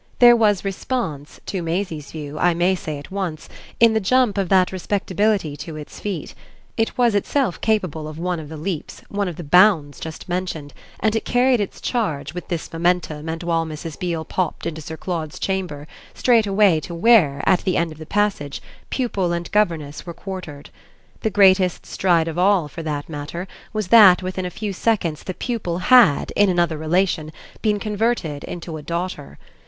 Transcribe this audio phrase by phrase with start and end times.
[0.17, 3.47] There was response, to Maisie's view, I may say at once,
[3.79, 6.33] in the jump of that respectability to its feet:
[6.75, 10.73] it was itself capable of one of the leaps, one of the bounds just mentioned,
[11.01, 13.99] and it carried its charge, with this momentum and while Mrs.
[13.99, 18.07] Beale popped into Sir Claude's chamber, straight away to where, at the end of the
[18.07, 18.59] passage,
[18.89, 20.71] pupil and governess were quartered.
[21.19, 25.35] The greatest stride of all, for that matter, was that within a few seconds the
[25.35, 27.31] pupil had, in another relation,
[27.61, 29.37] been converted into a daughter.